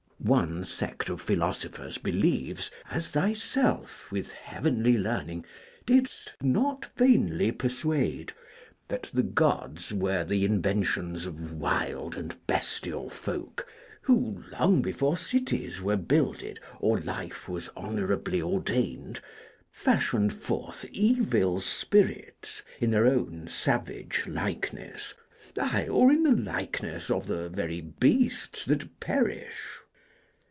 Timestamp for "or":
16.79-16.99, 25.87-26.11